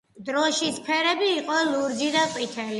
დროშის 0.29 0.79
ფერები 0.87 1.29
იყო 1.35 1.61
ლურჯი 1.71 2.13
და 2.19 2.29
ყვითელი. 2.35 2.69